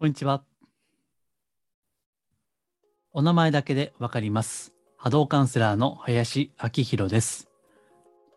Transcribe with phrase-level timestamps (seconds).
[0.00, 0.44] こんにちは。
[3.10, 4.72] お名前だけでわかります。
[4.96, 7.48] 波動カウンセラーの林明宏です。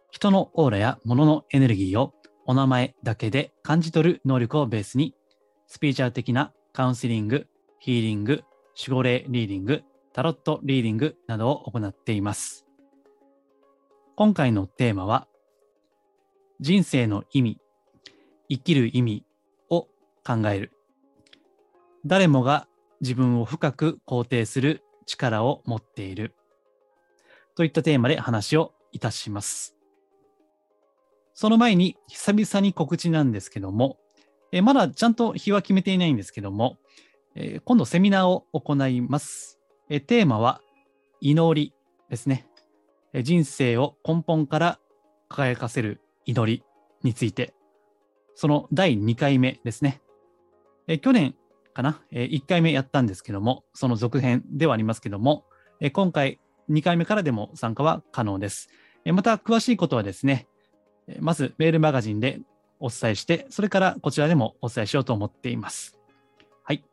[0.10, 2.16] 人のオーラや物のエネルギーを
[2.48, 5.14] お名前だけで感じ取る能力をベースに、
[5.68, 7.46] スピーチャー的なカウンセリング、
[7.78, 8.44] ヒーリング、
[8.76, 9.84] 守護霊リーディング、
[10.14, 12.66] タロットリーディングなどを行っています。
[14.16, 15.28] 今回のテーマは、
[16.60, 17.62] 人生の意味、
[18.50, 19.26] 生きる意味
[19.70, 19.82] を
[20.26, 20.72] 考える。
[22.06, 22.68] 誰もが
[23.02, 26.36] 自分を深く肯定する力を持っている。
[27.56, 29.76] といったテーマで話をいたします。
[31.34, 33.98] その前に久々に告知なんですけども、
[34.52, 36.78] えまだちゃんと日は決めていないんですけども、
[37.36, 39.60] え今度セミナーを行います。
[39.90, 40.62] えテーマは
[41.20, 41.74] 祈り
[42.10, 42.48] ですね。
[43.14, 44.80] え人生を根本から
[45.30, 46.64] 輝かせる祈り
[47.04, 47.54] について、
[48.36, 50.02] その第2回目ですね。
[50.88, 51.36] え去年
[51.74, 55.46] かな、え1回目やったんですけども、その続編ではありますけども、
[55.80, 58.70] え今回2回目からでも参加は可能です。
[59.06, 60.48] えまた詳しいことはですね、
[61.20, 62.40] まずメールマガジンで
[62.80, 65.98] お伝えして、それからこちらでもお伝えしようと思っています。
[66.64, 66.84] はい。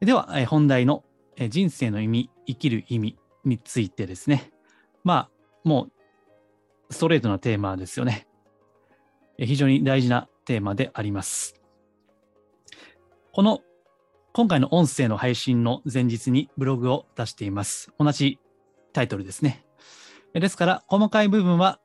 [0.00, 1.04] では、え本題の
[1.36, 4.50] え人生の意味、生きる意味についてですね。
[5.04, 5.30] まあ、
[5.64, 5.88] も
[6.88, 8.26] うストレートなテーマですよね。
[9.38, 11.60] え非常に大事なテーマであります。
[13.32, 13.60] この
[14.36, 17.90] 今回の音声の配信の前日にブログを出しています。
[17.98, 18.38] 同じ
[18.92, 19.64] タイトルですね。
[20.34, 21.80] ですから、細かい部分は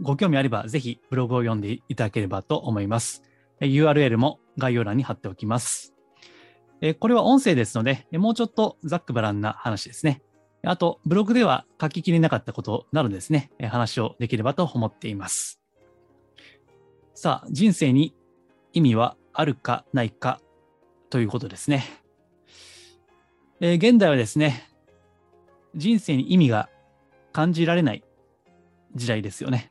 [0.00, 3.24] ご興味あれば、ぜひブログを読んでいただければと思います。
[3.58, 5.92] URL も概要欄に貼っておきます。
[7.00, 10.22] これは音声ですので、もうちょっとざっくばらんな話ですね。
[10.62, 15.60] あと、ブログでは書ききれなかったことなどですね、話をできればと思っています。
[17.14, 18.14] さあ、人生に
[18.72, 20.40] 意味はあるかないか
[21.10, 21.84] ということですね。
[23.60, 24.70] えー現代はですね、
[25.74, 26.70] 人生に意味が
[27.32, 28.04] 感じられない
[28.94, 29.70] 時代ですよね。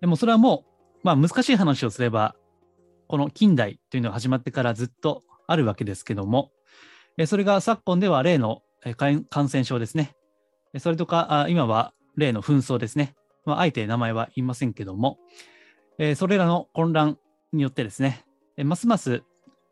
[0.00, 2.36] でもそれはもう、まあ難しい話をすれば、
[3.08, 6.52] この近代というのが始まってからずっとあるわけですけども、
[7.26, 8.62] それが昨今では例の
[8.96, 10.14] 感染症ですね。
[10.78, 13.14] それとか、今は例の紛争ですね。
[13.44, 15.18] まあ、あえて名前は言いませんけども、
[16.16, 17.18] それらの混乱
[17.52, 18.24] によってですね、
[18.64, 19.22] ますます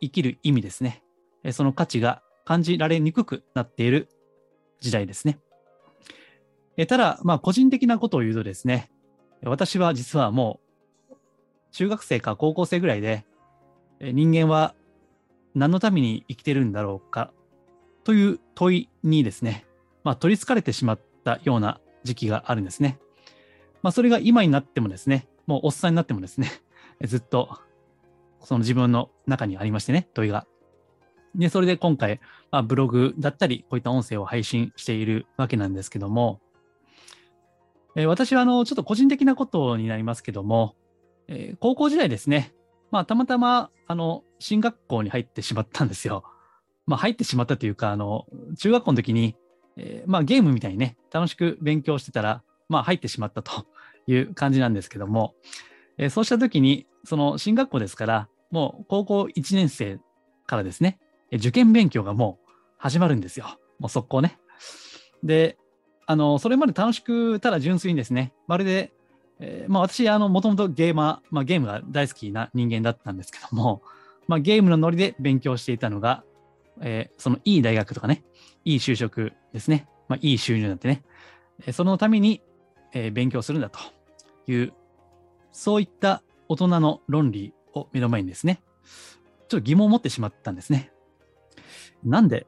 [0.00, 1.02] 生きる意味ですね、
[1.50, 4.08] その価値が感じられにくくなっている
[4.80, 5.38] 時代ですね。
[6.88, 8.90] ただ、まあ、個人的なことを言うとですね、
[9.42, 10.60] 私は実はも
[11.10, 11.14] う、
[11.72, 13.24] 中学生か高校生ぐらいで、
[14.00, 14.74] 人間は
[15.54, 17.32] 何のために生きてるんだろうか
[18.04, 19.66] という問いにですね、
[20.04, 22.98] まあ、取り憑かれてしまったような時期があるんですね。
[23.82, 26.50] まあ、それが今になってもですね、もうおっさんになってもですね、
[27.02, 27.58] ずっと
[28.42, 30.46] その自分の中にありましてね、問いが。
[31.34, 32.20] で、それで今回、
[32.50, 36.40] まあ、ブログだったり、こういった音声を配信しているわけなんですけども、
[37.94, 40.74] えー私はあの、ちょっと個人的なことになりますけども、
[41.28, 42.54] えー高校時代ですね、
[42.90, 46.24] まあ、たまたま、あの、進学校に入ってしまったんですよ。
[46.86, 48.26] まあ、入ってしまったというか、あの、
[48.58, 49.36] 中学校の時に、
[49.76, 53.66] えーまあ、ゲームみたいにね、楽しく勉強してたら、まあ、入ってしまったと
[54.06, 55.34] いう感じなんですけども、
[55.98, 59.98] えーそうした時に、その進学校ですから、もう高校1年生
[60.46, 60.98] からですね、
[61.30, 63.46] え受験勉強がもう始まるんですよ。
[63.78, 64.38] もう速攻ね。
[65.22, 65.56] で、
[66.06, 68.92] あの、それまで楽しく、ただ純粋にですね、まるで、
[69.40, 73.82] えーまあ私、あの、もともとゲーマー、まあゲームが大好きな人間だったんですけども、
[74.28, 76.24] まあゲームのノリで勉強していたのが、
[76.80, 78.22] えーそのいい大学とかね、
[78.64, 81.02] いい就職ですね、まあいい収入になってね、
[81.66, 82.40] えーそのために、
[82.92, 83.78] えー勉強するんだと
[84.46, 84.72] いう、
[85.56, 88.60] そういった大人の論理を目の前にですね、
[89.48, 90.92] ちょっと疑問を持ってしまったんですね。
[92.04, 92.46] なんで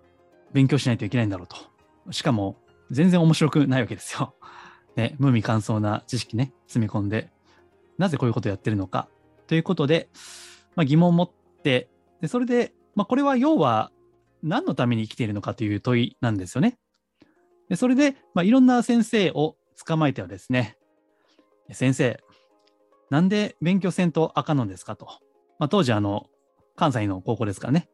[0.53, 2.13] 勉強しないといけないんだろうと。
[2.13, 2.59] しかも、
[2.91, 4.35] 全然面白くないわけですよ。
[4.95, 7.33] ね、無味乾燥な知識ね、詰め込んで、
[7.97, 9.09] なぜこういうことをやってるのか。
[9.47, 10.11] ということで、
[10.77, 11.31] まあ、疑問を持っ
[11.63, 11.89] て、
[12.21, 13.91] でそれで、まあ、これは要は
[14.43, 16.79] 何のために生きているのかという問いなんですよね。
[17.71, 20.77] でそれで、まあ、いろんな先生を捕まえてはですね、
[21.73, 22.21] 先生、
[23.11, 25.07] なんで勉強せんとあかんのですかと。
[25.59, 26.27] まあ、当時、あの、
[26.77, 27.89] 関西の高校ですからね、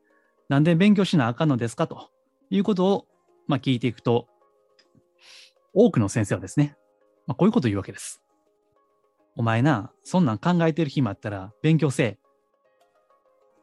[0.48, 2.10] なんで勉強しなあかんのですかと
[2.50, 3.06] いうことを、
[3.46, 4.28] まあ、聞いていくと、
[5.72, 6.76] 多くの先生はですね、
[7.26, 8.22] まあ、こういうことを言うわけです。
[9.36, 12.18] お前な、そんなん考えてる暇あったら勉強せえ。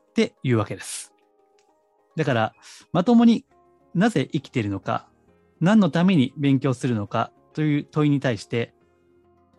[0.09, 1.13] って言うわけです。
[2.18, 2.53] だから、
[2.92, 3.45] まともに
[3.94, 5.07] なぜ生きてるのか、
[5.62, 8.74] 何のために勉強するのかという問いに対して、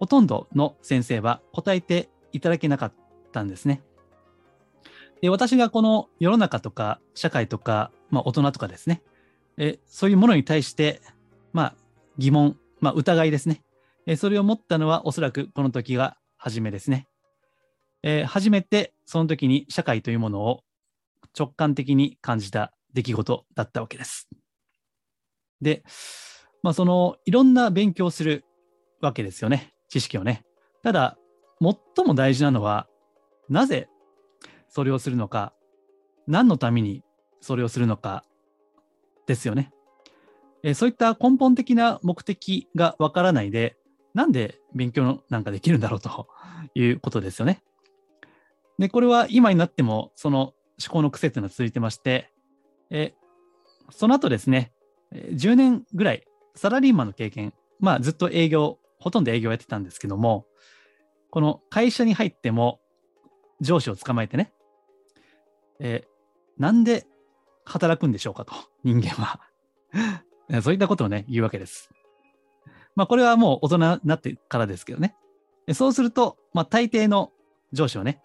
[0.02, 2.92] ほとんどの先生は答えていただけなかっ
[3.30, 3.82] たんですね。
[5.20, 9.00] で私がこの世の中とか社会とか、まあ、大人とかですね、
[9.56, 11.00] えそういうものに対して、
[11.52, 11.74] まあ、
[12.18, 13.62] 疑問、まあ、疑いですね、
[14.04, 17.06] えそれを持ったのはおそらくこの時が初めですね。
[18.02, 20.64] えー、初めてその時に社会というものを
[21.38, 24.28] 直感的に感じた出来事だったわけです。
[25.60, 25.84] で、
[26.64, 28.44] まあ、そのいろんな勉強をする
[29.00, 30.42] わけですよね、知識をね。
[30.82, 31.18] ただ、
[31.60, 32.88] 最も大事なのは、
[33.50, 33.90] なぜ
[34.70, 35.52] それをするのか、
[36.26, 37.04] 何のために
[37.42, 38.24] それをするのか
[39.26, 39.70] ですよね。
[40.62, 43.76] えそういった根本的な目的がわからないで、
[44.14, 46.26] なんで勉強なんかできるんだろうと
[46.74, 47.62] いうことですよね。
[48.78, 52.32] で、これは今になってもその思考の癖というのは続いてまして、
[52.88, 53.12] え
[53.90, 54.72] その後ですね、
[55.12, 56.24] 10年ぐらい
[56.54, 60.46] サラリーマンの経験、まあずっと営業、ほとんど営業やってたんですけども、
[61.30, 62.80] この会社に入っても
[63.60, 64.52] 上司を捕まえてね、
[65.80, 66.04] え
[66.58, 67.06] なんで
[67.64, 68.52] 働くんでしょうかと、
[68.84, 69.40] 人間は。
[70.62, 71.90] そういったことをね、言うわけです。
[72.94, 75.16] まあ、これはもう大人になってからですけどね。
[75.72, 77.32] そうすると、まあ、大抵の
[77.72, 78.20] 上司はね、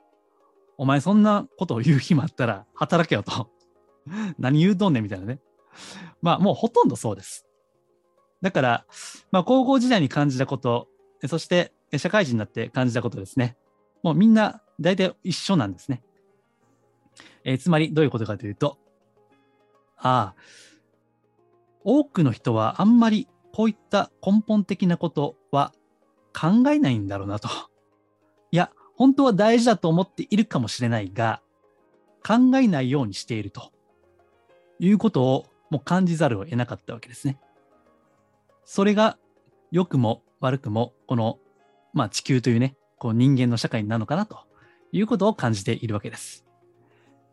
[0.78, 3.50] お前そんなことを言う暇あったら働けよと。
[4.38, 5.40] 何言うとんねんみたいなね。
[6.22, 7.47] まあ、もうほとんどそうです。
[8.42, 8.86] だから、
[9.32, 10.88] まあ、高校時代に感じたこと、
[11.28, 13.58] そして社会人になって感じたことですね。
[14.04, 16.04] もうみんな大体一緒なんですね。
[17.44, 18.78] えー、つまりどういうことかというと、
[19.98, 20.36] ああ、
[21.84, 25.74] 多くの人はあんまりこういった根本的なことは
[26.34, 27.50] 考えないんだろうなと。
[28.52, 31.42] いや、本当は大事だと思っているかもしれないが、
[32.26, 33.72] 考えないようにしていると
[34.80, 37.40] いうことをもう感じざるを得なかったわけですね。
[38.70, 39.18] それが
[39.72, 41.40] 良くも悪くもこの、
[41.94, 44.40] まあ、地球というね、こう人間の社会なのかなと
[44.92, 46.46] いうことを感じているわけです。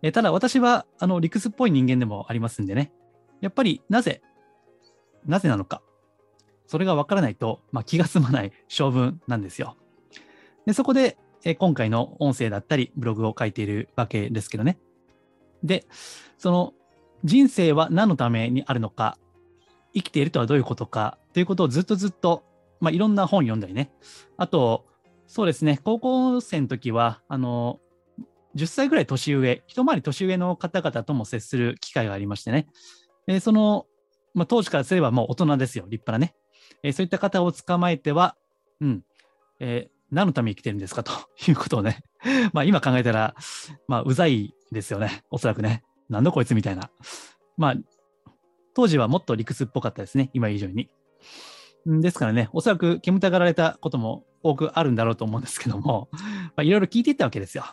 [0.01, 2.93] えただ私はあの理屈っぽい人間でもありますんでね、
[3.41, 4.23] やっぱりなぜ、
[5.27, 5.83] なぜなのか、
[6.69, 9.77] それがわからないと、まあ、気が済まない性分なんですよ。
[10.67, 14.79] でそこで、え今回の音声だったりブログを書いているわけですけどね。
[15.65, 15.85] で、
[16.39, 16.75] その
[17.25, 19.19] 人生は何のためにあるのか、
[19.95, 22.45] 生きているとはどういうことかということをずっとずっと、
[22.81, 23.93] まあ、いろんな本読んだりね。
[24.37, 24.87] あと、
[25.27, 27.81] そうですね、高校生の時は、あの、
[28.57, 32.69] 10歳ぐらい年上、一回り年上の方々とも接する機会がありましてね。
[33.27, 33.87] でその、
[34.33, 36.35] まあ、当時からすればもう大人ですよ、立派なね。
[36.83, 38.37] えー、そういった方を捕まえては、
[38.81, 39.05] うん、
[39.59, 41.03] えー、何のために生きてるんですか？
[41.05, 41.13] と
[41.49, 42.05] いうことをね、
[42.53, 43.35] まあ今考えたら、
[43.89, 45.83] まあうざいですよね、おそらくね。
[46.09, 46.91] なんだこいつみたいな。
[47.57, 47.75] まあ、
[48.75, 50.91] 当時はもっと理屈っぽかったですね、今以上に。
[51.87, 56.19] ですからね、おそらく煙たがられたことも多くあるんだろうと思うんですけども、ま
[56.56, 57.65] あ、いろいろ聞いていったわけですよ。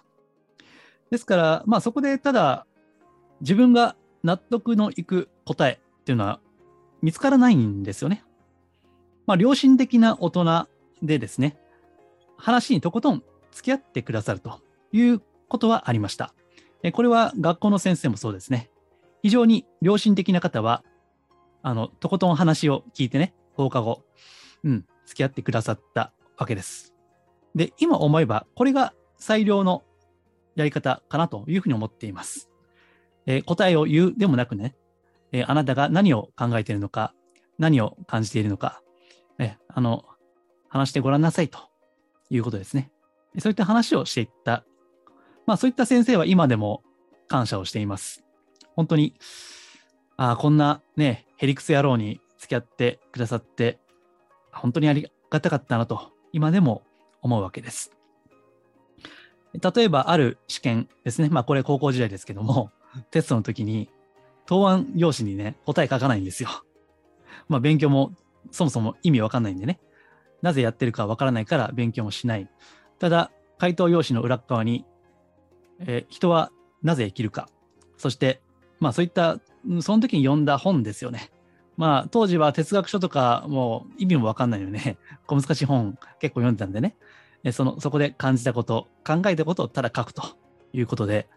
[1.09, 2.65] ですから、まあそこでただ
[3.41, 6.39] 自分が納得のいく答えっていうのは
[7.01, 8.23] 見つからないんですよね。
[9.27, 10.67] まあ良心的な大人
[11.01, 11.57] でですね、
[12.37, 14.61] 話にとことん付き合ってくださると
[14.91, 16.33] いうことはありました。
[16.93, 18.69] これは学校の先生もそうですね。
[19.21, 20.83] 非常に良心的な方は、
[21.61, 24.03] あの、とことん話を聞いてね、放課後、
[24.63, 26.93] うん、付き合ってくださったわけです。
[27.55, 29.83] で、今思えば、これが最良の
[30.55, 32.49] やり方かなというふうに思っています。
[33.25, 34.75] えー、答えを言うでもなくね、
[35.31, 37.13] えー、あなたが何を考えているのか、
[37.59, 38.81] 何を感じているのか、
[39.37, 40.05] えー、あの、
[40.69, 41.59] 話してごらんなさいと
[42.29, 42.91] いうことですね。
[43.39, 44.65] そういった話をしていった。
[45.45, 46.83] まあそういった先生は今でも
[47.27, 48.23] 感謝をしています。
[48.75, 49.15] 本当に、
[50.17, 53.79] ああ、こんなね、ヘリクス野郎に付き合ってくださって、
[54.51, 56.81] 本当にありがたかったなと、今でも
[57.21, 57.91] 思うわけです。
[59.53, 61.29] 例えば、ある試験ですね。
[61.29, 62.71] まあ、これ高校時代ですけども、
[63.11, 63.89] テストの時に、
[64.47, 66.49] 答案用紙にね、答え書かないんですよ。
[67.47, 68.13] まあ、勉強も
[68.49, 69.79] そもそも意味わかんないんでね。
[70.41, 72.49] なぜやってるかわからないから勉強もしない。
[72.97, 74.85] ただ、回答用紙の裏側に、
[75.79, 77.47] えー、人はなぜ生きるか。
[77.97, 78.41] そして、
[78.79, 79.39] まあそういった、
[79.81, 81.29] その時に読んだ本ですよね。
[81.81, 84.99] まあ当時は哲学書とかもう意味もわかんないよね。
[85.25, 86.95] 小難しい本結構読んでたんでね。
[87.53, 90.21] その、そこで感じたこと、考えたことをただ書くと
[90.73, 91.27] いうことで。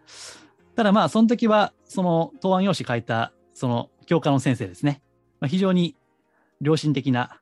[0.75, 5.01] ただまあその時は、その答案用紙書いた、その教科の先生ですね。
[5.39, 5.95] まあ、非常に
[6.61, 7.41] 良心的な、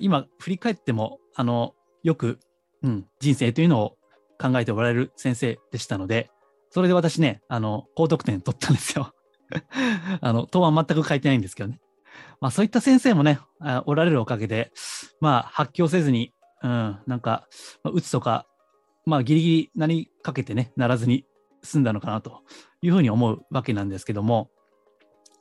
[0.00, 2.40] 今振り返っても、あの、よく、
[2.82, 3.96] うん、人生というのを
[4.40, 6.32] 考えておられる先生でしたので、
[6.70, 9.14] それで私ね、あの、高得点取ったんですよ。
[10.20, 11.78] あの、答案全く書いてないんですけどね。
[12.40, 13.38] まあそういった先生もね、
[13.86, 14.72] おられるおかげで、
[15.20, 17.46] まあ発狂せずに、うん、なんか、
[17.82, 18.46] まあ、打つとか、
[19.06, 21.26] まあギリギリ何かけてね、ならずに
[21.62, 22.42] 済んだのかなと
[22.82, 24.50] いうふうに思うわけなんですけども、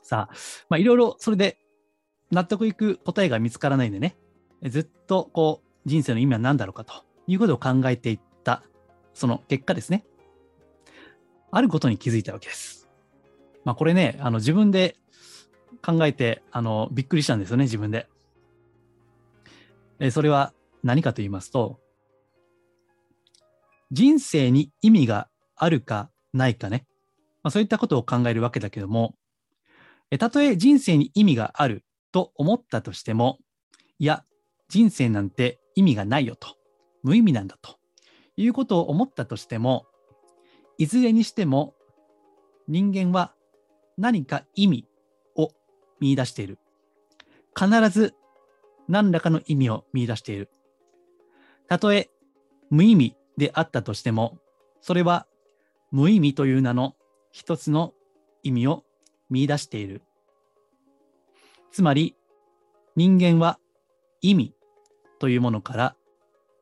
[0.01, 0.36] さあ、
[0.70, 1.58] まあ、いろいろそれで
[2.32, 4.18] 納得いく答えが見つからないんでね、
[4.63, 8.63] ずっとこう人生の意味は何だろうかということを考えていった
[9.13, 10.06] その結果ですね、
[11.51, 12.89] あることに気づいたわけです。
[13.63, 14.98] まあ、これね、あの自分で
[15.82, 18.08] 考えてあのびっくりしたんですよね、自分で。
[20.00, 20.53] えそれは
[20.84, 21.80] 何かと言いますと、
[23.92, 26.86] 人生に意味があるかないかね、
[27.44, 29.15] まあ、そういったことを考えるわけだけども、
[30.12, 33.39] えたとえ人生に意味があると思ったとしても、
[34.00, 34.24] いや、
[34.70, 36.56] 人生なんて意味がないよと、
[37.03, 37.77] 無意味なんだと。
[38.36, 39.86] いうことを思ったとしても、
[40.77, 41.75] いずれにしても
[42.68, 43.34] 人間は
[43.98, 44.88] 何か意味
[46.03, 46.60] 見出している。
[47.57, 48.13] 必ず
[48.89, 50.50] 何らかの意味を見出している。
[51.69, 52.10] たとえ
[52.69, 54.38] 無意味であったとしても、
[54.81, 55.27] それは
[55.91, 56.95] 無意味という名の
[57.31, 57.93] 一つの
[58.43, 58.83] 意味を
[59.29, 60.01] 見出している。
[61.72, 62.17] つまり、
[62.98, 63.57] 人間は
[64.22, 64.53] 意味
[65.19, 65.95] というものから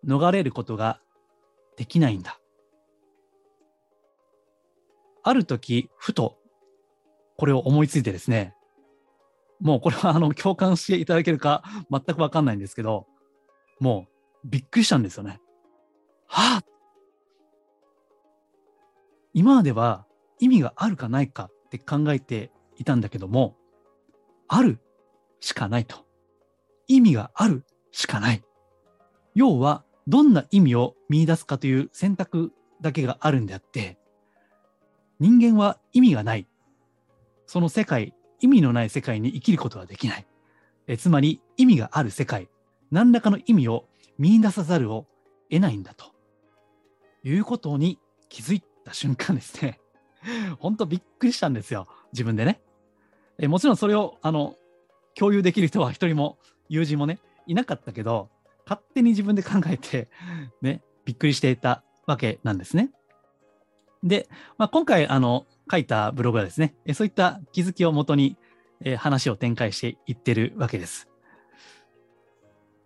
[0.06, 1.02] 逃れることが
[1.78, 2.40] できないんだ。
[5.24, 6.38] ある時、ふと
[7.38, 8.54] これを思いついてですね、
[9.62, 13.08] もうこれはあの共感していただけるか全くわかんないんですけど、
[13.80, 14.08] も
[14.44, 15.40] うびっくりしたんですよね。
[16.28, 16.64] はあ
[19.34, 20.06] 今までは
[20.40, 23.56] 意味があるかないかって考えていたんだけども、
[24.48, 24.80] ある
[25.40, 26.06] しかないと。
[26.88, 28.44] 意味があるしかない。
[29.34, 32.52] 要は、どんな意味を見出すかという選択
[32.82, 33.98] だけがあるんであって、
[35.20, 36.48] 人間は意味がない。
[37.46, 40.26] その世界、意味のない世界に生きることはできない。
[40.88, 42.50] えつまり、意味がある世界、
[42.92, 43.86] 何らかの意味を
[44.18, 45.08] 見出さざるを
[45.50, 46.06] 得ないんだと
[47.24, 49.80] いうことに気づいた瞬間ですね。
[50.60, 51.88] 本当びっくりしたんですよ。
[52.12, 52.62] 自分でね。
[53.38, 54.56] えもちろんそれをあの
[55.16, 56.38] 共有できる人は一人も
[56.70, 58.30] 友人もね、いなかったけど、
[58.66, 60.10] 勝手に自分で考えて、
[60.62, 62.92] ね、びっくりしていたわけなんですね。
[64.04, 68.38] で、まあ、今回あの書いたブログはですね、そういった気づきをもとに、
[68.98, 71.08] 話を展開していってるわけです。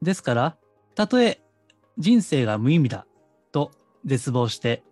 [0.02, 0.58] ですから、
[0.94, 1.42] たとえ
[1.98, 3.08] 人生が無意味だ
[3.54, 3.72] と
[4.04, 4.84] 絶望して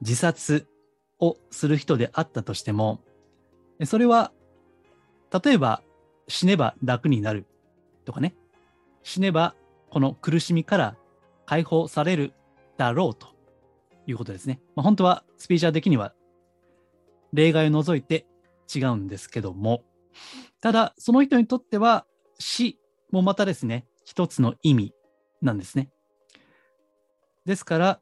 [0.00, 0.68] 自殺
[1.18, 3.00] をする人であったとしても、
[3.84, 4.32] それは、
[5.44, 5.82] 例えば
[6.28, 7.44] 死ねば楽になる
[8.04, 8.34] とかね、
[9.02, 9.54] 死ねば
[9.90, 10.96] この苦しみから
[11.46, 12.32] 解放される
[12.76, 13.28] だろうと
[14.06, 14.60] いうことですね。
[14.76, 16.14] まあ、本当はスピーチャー的には
[17.32, 18.26] 例外を除いて
[18.74, 19.82] 違うんですけども、
[20.60, 22.06] ただその人にとっては
[22.38, 22.78] 死
[23.10, 24.94] もまたですね、一つの意味
[25.42, 25.90] なんですね。
[27.44, 28.00] ですから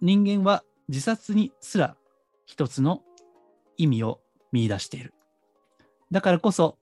[0.00, 1.96] 人間は自殺にすら
[2.46, 3.02] 一つの
[3.76, 4.20] 意味を
[4.52, 5.14] 見出している。
[6.10, 6.78] だからこそ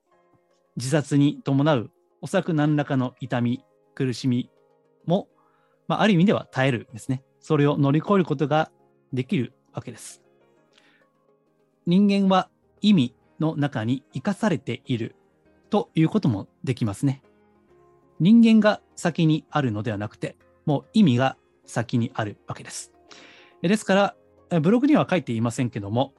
[0.77, 3.63] 自殺に伴うおそらく何らかの痛み、
[3.95, 4.49] 苦しみ
[5.05, 5.27] も、
[5.87, 7.23] まあ、ある意味では耐えるですね。
[7.39, 8.71] それを乗り越えることが
[9.13, 10.21] できるわけです。
[11.89, 12.49] 人間は
[12.81, 15.15] 意味の中に生かされている
[15.71, 17.23] ということもできますね。
[18.19, 22.93] 人間が先にあるのではなくて、もう意味が先にあるわけです。
[23.63, 24.15] ですか
[24.51, 26.13] ら、ブログには書いていませんけども、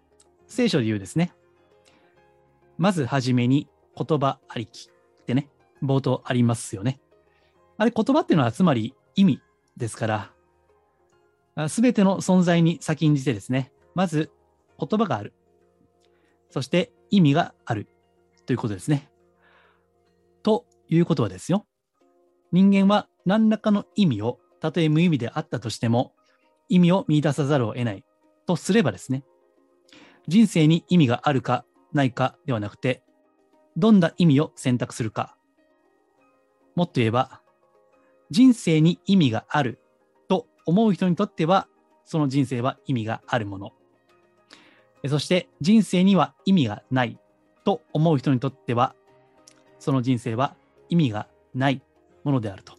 [0.49, 1.33] 聖書で言うですね、
[2.77, 5.49] まずはじめに言葉ありきってね、
[5.85, 6.99] 冒頭ありますよね。
[7.77, 9.41] あれ、言葉っていうのはつまり意味
[9.77, 10.33] ですか
[11.55, 14.33] ら、すべての存在に先んじてですね、まず
[14.77, 15.33] 言葉がある。
[16.51, 17.89] そして意味がある
[18.47, 19.11] ということですね。
[20.43, 21.67] ということはですよ。
[22.53, 26.13] 人間は何らかの意味を、たとえ無意味であったとしても、
[26.69, 28.05] 意味を見出さざるを得ない
[28.47, 29.25] とすればですね、
[30.27, 33.03] 人生に意味があるかないかではなくて、
[33.77, 35.37] どんな意味を選択するか。
[36.75, 37.41] もっと言えば、
[38.31, 39.81] 人生に意味がある
[40.29, 41.69] と思う人にとっては、
[42.05, 43.73] その人生は意味があるもの。
[45.09, 47.19] そして人生には意味がない
[47.65, 48.95] と思う人にとっては、
[49.79, 50.57] その人生は
[50.89, 51.83] 意味がない
[52.25, 52.75] ものであると。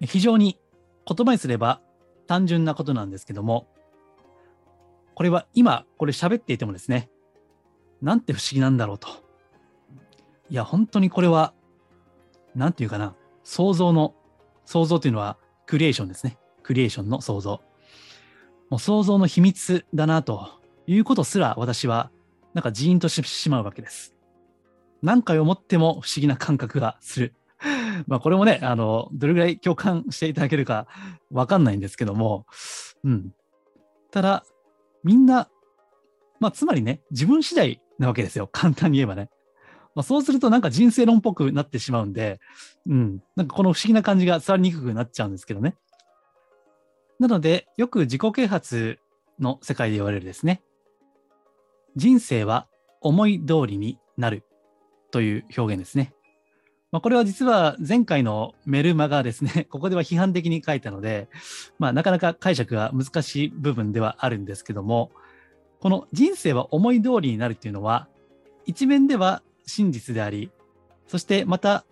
[0.00, 0.58] 非常に
[1.06, 1.80] 言葉にすれば
[2.26, 3.66] 単純なことなんですけども、
[5.14, 7.10] これは今、これ喋っていてもですね、
[8.00, 9.08] なんて不思議なんだろうと。
[10.50, 11.54] いや、本当にこれは、
[12.54, 13.14] なんていうかな、
[13.44, 14.14] 想像の、
[14.64, 16.38] 想像というのはクリエーションですね。
[16.62, 17.60] クリエーションの想像。
[18.72, 20.48] もう想像の秘密だなと
[20.86, 22.10] いうことすら私は
[22.54, 24.14] なんかジーンとしてしまうわけです。
[25.02, 27.34] 何回思っても不思議な感覚がする。
[28.08, 30.86] まあこれもね、あの、どれぐらい共感していただけるか
[31.30, 32.46] わかんないんですけども、
[33.04, 33.34] うん。
[34.10, 34.42] ただ、
[35.04, 35.50] みんな、
[36.40, 38.48] まあ、つまりね、自分次第なわけですよ。
[38.50, 39.28] 簡単に言えばね。
[39.94, 42.40] まあ、そうするとなんか人生論っぽくなってしまうんで、
[42.86, 45.76] うん、なんかこの不思議な感じが伝わりにくくなっちゃうんですけどね。
[47.22, 48.98] なので、よく自己啓発
[49.38, 50.60] の世界で言われるですね。
[51.94, 52.66] 人生は
[53.00, 54.42] 思い通りになる
[55.12, 56.12] という表現ですね。
[56.90, 61.28] まあ、これは実は前回のメルマガですね、 ここでは批判的に書いたので、
[61.78, 65.12] まあ、なかなか解釈が難しい部分ではあるんですけども、
[65.78, 68.08] この人生は思い通りになるっていうのは、
[68.66, 70.50] 一面では真実であり、
[71.06, 71.84] そしてまた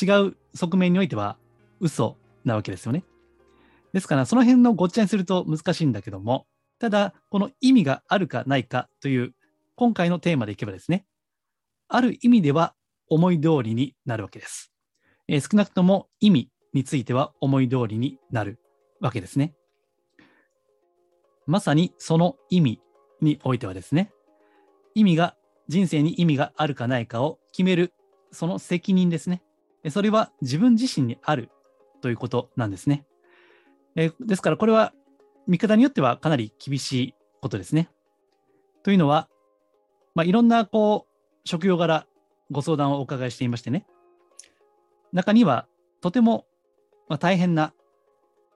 [0.00, 1.36] 違う側面においては
[1.78, 3.04] 嘘なわけですよね。
[3.92, 6.46] ですから、その辺のごっちゃにすると難しいんだけども、
[6.78, 9.34] ただ、この意味があるかないかという、
[9.76, 11.06] 今回のテーマでいけばですね、
[11.88, 12.74] ある意味では
[13.08, 14.72] 思い通りになるわけです。
[15.28, 18.58] えー、少なくとも意味については思い通りになる
[19.00, 19.54] わけですね。
[21.46, 22.80] まさにその意味
[23.20, 24.12] においてはですね、
[24.94, 25.36] 意味が、
[25.68, 27.92] 人生に意味があるかないかを決める、
[28.30, 29.42] その責任ですね。
[29.90, 31.50] それは自分自身にある
[32.02, 33.04] ということなんですね。
[33.96, 34.92] えですからこれは
[35.46, 37.88] 見方によってはかなり厳しいことですね。
[38.82, 39.28] というのは、
[40.14, 42.06] まあ、いろんなこう職業柄
[42.50, 43.86] ご相談をお伺いしていましてね、
[45.12, 45.66] 中には
[46.00, 46.46] とても
[47.08, 47.72] ま大変な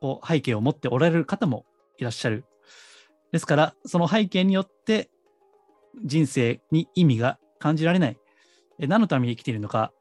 [0.01, 1.65] こう背景を持っておられる方も
[1.99, 2.45] いらっしゃる。
[3.33, 5.09] ですから、その背景によって
[6.05, 8.19] 人生に意味が感じられない。
[8.79, 9.93] 何のために生きているのか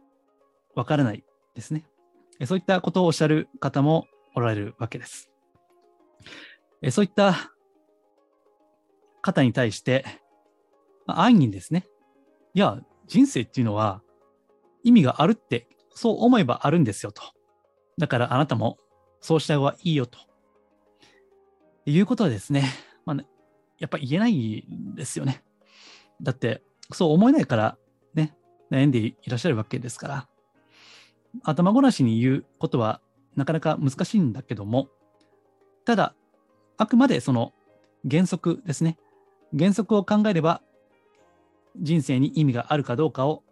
[0.74, 1.86] わからないですね。
[2.46, 5.29] そういったことをおっしゃる方もおられるわけです。
[6.82, 7.54] えそういった
[9.22, 10.06] 方に対して、
[11.06, 11.86] まあ安易にですね、
[12.54, 14.02] いや、人生っていうのは
[14.84, 17.22] 意味があるって、そう思えばあるんですよと。
[17.98, 18.78] だからあなたも
[19.20, 20.20] そうした方がいいよと。
[21.86, 22.64] いうことはですね、
[23.06, 23.26] まあね、
[23.80, 25.44] やっぱ言えないですよね。
[26.22, 27.78] だって、そう思えないから
[28.14, 28.36] ね、
[28.72, 30.30] 悩んでいらっしゃるわけですから、
[31.44, 33.02] 頭ごなしに言うことは
[33.36, 34.90] なかなか難しいんだけども、
[35.86, 36.16] ただ、
[36.80, 37.54] あくまでその
[38.10, 38.98] 原則ですね。
[39.58, 40.62] 原則を考えれば、
[41.78, 43.44] 人生に意味があるかどうかを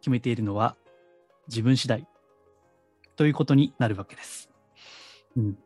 [0.00, 0.76] 決めているのは
[1.48, 2.06] 自分次第
[3.16, 4.50] ということになるわけです。
[5.34, 5.58] うん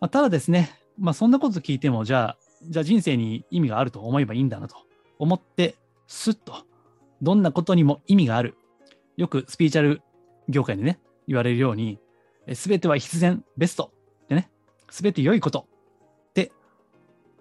[0.00, 4.74] まあ、ただですね、まあ、そんなこと聞いても、じゃあ、じゃあ人生に意味があると思えばいいんだなと
[5.20, 5.76] 思って、
[6.08, 6.66] すっと、
[7.22, 8.56] どんなことにも意味がある。
[9.16, 10.02] よくスピーチャル
[10.48, 12.00] 業界でね、言われるように、
[12.54, 13.92] すべては必然ベスト
[14.28, 14.50] でね、
[14.90, 15.68] すべて良いこと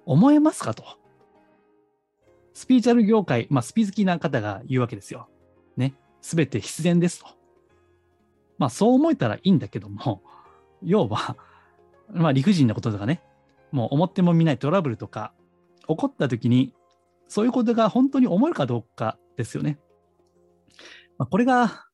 [0.05, 0.83] 思えますかと。
[2.53, 5.29] スピーチャル業界、まあ、スピー好きな方が言うわけですよ。
[5.77, 5.95] ね。
[6.21, 7.27] すべて必然ですと。
[8.57, 10.21] まあ、そう思えたらいいんだけども、
[10.83, 11.37] 要は、
[12.09, 13.23] まあ、理不尽なこととかね、
[13.71, 15.33] もう思ってもみないトラブルとか、
[15.87, 16.73] 起こった時に、
[17.27, 19.79] そういうことが本当に思えるかどうかですよね。
[21.17, 21.85] まあ、これが、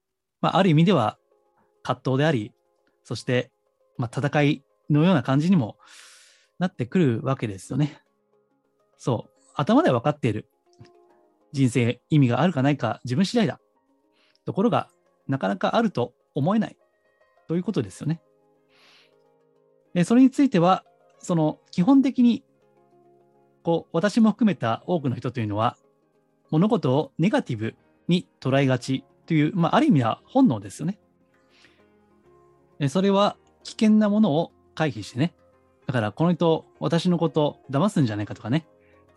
[0.41, 1.17] まあ、ある意味では
[1.84, 2.54] 葛藤であり、
[3.04, 3.52] そして、
[3.98, 5.78] まあ、戦いのような感じにも
[6.60, 8.02] なってくるわけですよね。
[8.98, 9.32] そう。
[9.56, 10.50] 頭では分かっている。
[11.52, 13.60] 人生意味があるかないか自分次第だ。
[14.46, 14.89] ところが、
[15.28, 16.78] なかなかあると思えない。
[17.48, 18.22] ということですよね。
[20.04, 20.84] それについては、
[21.20, 22.43] その基本的に、
[23.63, 25.78] こう、私も含めた多くの人というのは、
[26.50, 27.76] 物事をネガティブ
[28.08, 31.00] に捉えがちという、まあ、ある意味は本能ですよね。
[32.89, 35.34] それは危険なものを回避してね。
[35.88, 38.67] だから、この人、私のこと騙すんじゃないかとかね。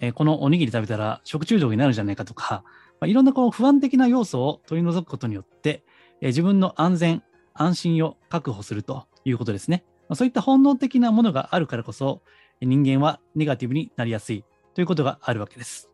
[0.01, 2.65] えこのおにぎり食べたら食中毒になるんじゃないかとか、
[3.01, 5.85] まあ、いろんなこう不安的な要素を取り除くことによって、
[6.21, 7.23] え自分の安全、
[7.55, 9.85] 安心を確保するということですね。
[10.09, 12.23] まあ、そういった本能的なものがあるからこそ、
[12.61, 15.91] 人間はネガティブになりやすいということがあるわけです。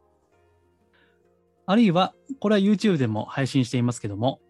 [1.64, 4.40] あるいは、これは YouTube でも配信していますけども、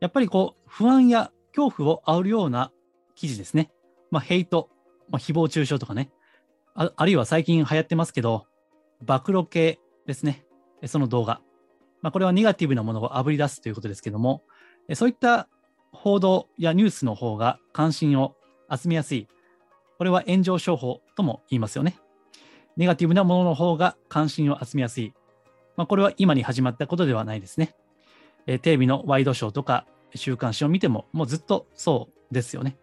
[0.00, 2.72] やっぱりこう、不安や恐怖を煽るような
[3.14, 3.70] 記事ですね。
[4.10, 4.68] まあ、ヘイト、
[5.12, 6.10] まあ、誹謗中傷とかね
[6.74, 6.90] あ。
[6.96, 8.46] あるいは最近流行ってますけど、
[9.00, 10.44] 暴露系ですね。
[10.86, 11.40] その動画。
[12.00, 14.42] まあ、これはネガティブなものをあぶり出すということですけども、
[14.94, 15.48] そういった
[15.92, 18.34] 報道やニュースの方が関心を
[18.74, 19.28] 集めやすい。
[19.98, 21.98] これは炎上商法とも言いますよね。
[22.76, 25.12] ネガティブなものの方が関心を集めやすい。
[25.76, 27.74] まあ、これは今に始まったことではないですね。
[28.46, 32.76] えテレビのワイドショーとか週刊誌を見ても、もうずっとそうですよね。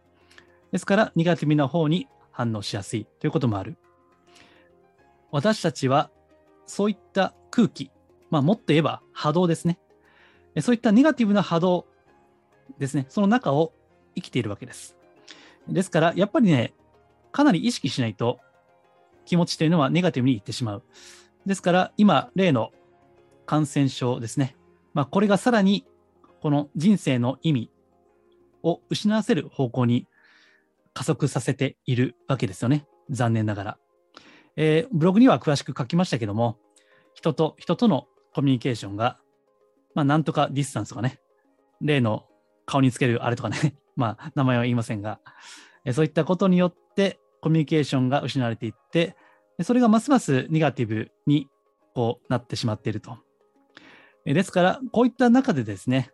[0.72, 2.08] ですから、ネガティブな方に
[2.40, 3.76] 反応しやすいということもある。
[5.30, 6.10] 私たちは
[6.68, 7.92] そういった空気、
[8.30, 9.78] まあ、もっと言えば波動ですね。
[10.62, 11.86] そういったネガティブな波動
[12.78, 13.74] ですね、その中を
[14.16, 14.96] 生きているわけです。
[15.68, 16.74] ですから、やっぱりね、
[17.34, 18.40] かなり意識しないと
[19.26, 20.84] 気持ちというのはネガティブにいってしまう。
[21.46, 22.72] ですから、今、例の
[23.46, 24.56] 感染症ですね。
[24.94, 25.86] まあ、これがさらに、
[26.40, 27.70] この人生の意味
[28.64, 30.08] を失わせる方向に
[31.00, 32.86] 加速させているわけですよね。
[33.10, 33.78] 残念ながら。
[34.58, 36.58] えー、ブログには詳しく書きましたけども、
[37.14, 39.18] 人と人とのコミュニケーションが、
[39.96, 41.22] まあ、なんとかディスタンスとかね、
[41.80, 42.26] 例の
[42.66, 45.22] 顔につけるあれとかね、 まあ、名前は言いませんが、
[45.86, 49.16] えー、そういったことによってコミュニケーションが失われていって、
[49.62, 51.48] それがますますネガティブに
[51.96, 53.18] こうなってしまっていると。
[54.26, 56.12] ですから、こういった中でですね、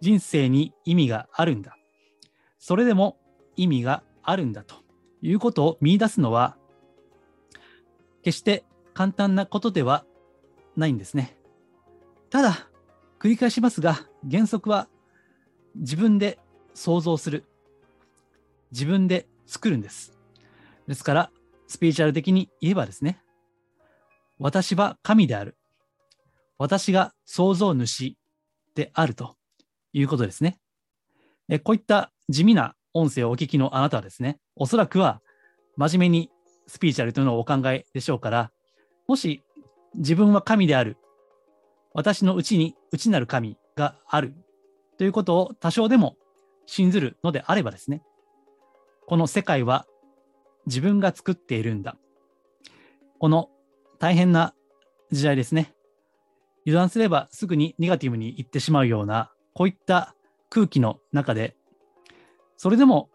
[0.00, 1.76] 人生に意味があるんだ。
[2.58, 3.18] それでも
[3.56, 4.76] 意味があるんだと
[5.20, 6.56] いうことを見出すのは、
[8.22, 10.04] 決して簡単なことでは
[10.76, 11.36] ないんですね。
[12.30, 12.68] ただ、
[13.18, 14.88] 繰り返しますが、原則は
[15.74, 16.38] 自分で
[16.74, 17.44] 想像する。
[18.70, 20.18] 自分で作るんです。
[20.86, 21.30] ですから、
[21.66, 23.22] スピーチャル的に言えばですね、
[24.38, 25.56] 私は神である。
[26.58, 28.16] 私が創造主
[28.74, 29.36] であると
[29.92, 30.58] いうことですね。
[31.48, 35.20] えこういった地味な音声をお聞きのあなたはですね、おそらくは
[35.76, 36.30] 真面目に
[36.66, 38.50] スピーチャルというのをお考えでしょうから、
[39.06, 39.42] もし
[39.94, 40.96] 自分は神である、
[41.94, 44.34] 私のうちに内なる神がある
[44.98, 46.16] ということを多少でも
[46.66, 48.02] 信ずるのであればですね、
[49.06, 49.86] この世界は
[50.66, 51.96] 自分が作っているんだ。
[53.18, 53.50] この
[53.98, 54.54] 大変な
[55.10, 55.72] 時代ですね。
[56.66, 60.14] 油断すればすぐにネガティブに行ってしまうような、こういった
[60.48, 61.56] 空気の中で、
[62.62, 63.10] それでも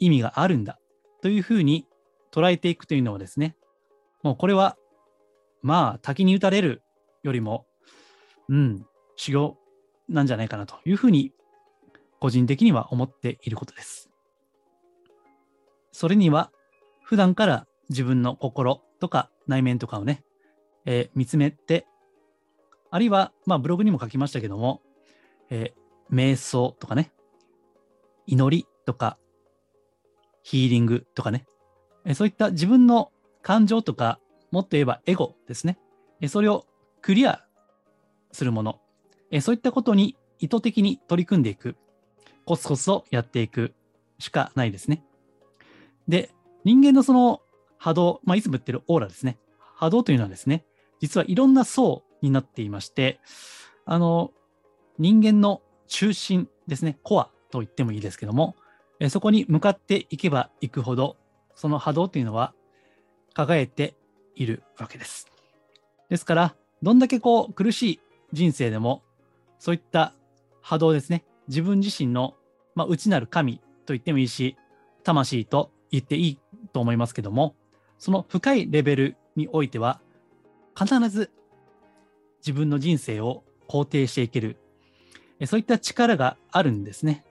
[0.00, 0.80] 意味があるんだ
[1.22, 1.86] というふうに
[2.32, 3.54] 捉えていくというのはですね、
[4.24, 4.76] もうこれは、
[5.62, 6.82] まあ、滝に打たれる
[7.22, 7.64] よりも、
[8.48, 9.56] うん、修行
[10.08, 11.30] なんじゃないかなというふうに、
[12.18, 14.10] 個人的には思っていることです。
[15.92, 16.50] それには、
[17.04, 20.24] 普段から自分の心とか内面とかをね、
[20.86, 21.86] えー、見つめて、
[22.90, 24.82] あるいは、まあ、ブログにも書きましたけども、
[25.50, 27.12] えー、瞑想とかね、
[28.26, 29.18] 祈りとか、
[30.42, 31.46] ヒーリングとかね、
[32.14, 33.10] そういった自分の
[33.42, 35.78] 感情とか、もっと言えばエゴですね。
[36.28, 36.66] それを
[37.02, 37.44] クリア
[38.32, 38.80] するもの。
[39.40, 41.76] そういったことに意図的に取り組んでいく。
[42.44, 43.74] コツコツとやっていく
[44.18, 45.04] しかないですね。
[46.06, 46.30] で、
[46.64, 47.42] 人間のその
[47.76, 49.38] 波動、まあ、いつも言ってるオーラですね。
[49.74, 50.64] 波動というのはですね、
[51.00, 53.20] 実はいろんな層になっていまして、
[53.84, 54.32] あの、
[54.98, 58.56] 人間の中心ですね、コアと言ってもいいですけども、
[58.98, 61.16] えそこに向かっていけばいくほど、
[61.54, 62.54] その波動というのは
[63.34, 63.94] 輝いて
[64.34, 65.30] いるわけです。
[66.08, 68.00] ですから、どんだけこう苦しい
[68.32, 69.02] 人生でも、
[69.58, 70.14] そういった
[70.60, 72.34] 波動ですね、自分自身の、
[72.74, 74.56] まあ、内なる神と言ってもいいし、
[75.02, 76.38] 魂と言っていい
[76.72, 77.54] と思いますけども、
[77.98, 80.00] その深いレベルにおいては、
[80.78, 81.30] 必ず
[82.38, 84.56] 自分の人生を肯定していける、
[85.44, 87.24] そういった力があるんですね。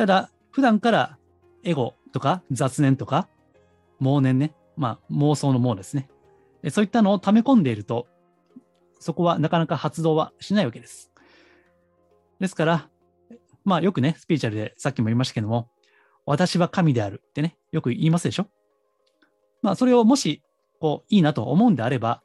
[0.00, 1.18] ただ、普段から
[1.62, 3.28] エゴとか雑念とか、
[4.00, 6.08] 妄念ね、まあ妄想の妄ですね。
[6.70, 8.06] そういったのを溜め込んでいると、
[8.98, 11.12] そこはなかなか発動はしないわけです。
[12.38, 12.88] ですから、
[13.62, 15.68] まあよくね、スピーチャルでさっきも言いましたけども、
[16.24, 18.46] 私は神であるってね、よく言いますでしょ
[19.60, 20.42] まあそれをもし、
[20.80, 22.22] こう、いいなと思うんであれば、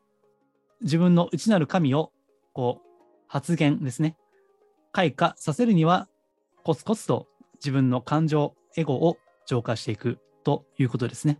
[0.82, 2.14] 自分の内なる神を、
[2.54, 4.16] こう、発言ですね、
[4.94, 6.08] 開花させるには、
[6.64, 7.28] コツコツと
[7.66, 11.40] 自分の感情、エゴを浄化していくということですね。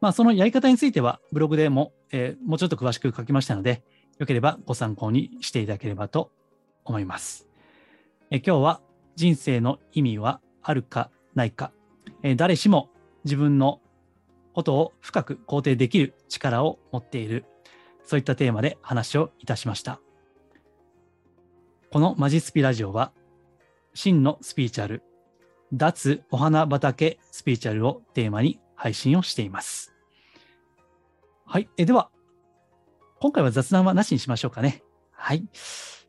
[0.00, 3.84] まあ、そのやり方についてはブログでも、えー、もうちょっと詳しく書きましたので、
[4.18, 6.32] よければご参考にしていただければと
[6.84, 7.46] 思います。
[8.32, 8.80] え今日は
[9.14, 11.72] 人生の意味はあるかないか、
[12.24, 12.90] え誰しも
[13.24, 13.80] 自分の
[14.54, 17.44] ことを深く肯定できる力を持っている、
[18.04, 20.00] そういったテーマで話をいたしました。
[21.92, 23.12] このマジスピラジオは、
[23.94, 25.04] 真のスピーチャル
[25.76, 29.92] 脱お花畑スピーチャルをテーマに配信をしています。
[31.46, 31.68] はい。
[31.76, 32.10] えでは、
[33.20, 34.82] 今回は雑談はなしにしましょうかね。
[35.10, 35.44] はい。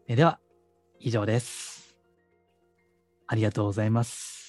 [0.08, 0.40] えでは、
[1.00, 1.98] 以上です。
[3.28, 4.45] ありがとうございます。